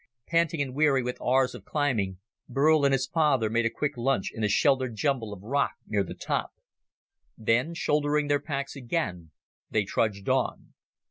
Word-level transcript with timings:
Panting 0.25 0.63
and 0.63 0.73
weary 0.73 1.03
with 1.03 1.21
hours 1.21 1.53
of 1.53 1.63
climbing, 1.63 2.17
Burl 2.49 2.85
and 2.85 2.91
his 2.91 3.05
father 3.05 3.51
made 3.51 3.67
a 3.67 3.69
quick 3.69 3.95
lunch 3.95 4.31
in 4.33 4.43
a 4.43 4.47
sheltered 4.49 4.95
jumble 4.95 5.31
of 5.31 5.43
rock 5.43 5.73
near 5.85 6.03
the 6.03 6.15
top. 6.15 6.53
Then, 7.37 7.75
shouldering 7.75 8.27
their 8.27 8.41
packs 8.41 8.75
again, 8.75 9.29
they 9.69 9.83
trudged 9.83 10.27
on. 10.27 10.73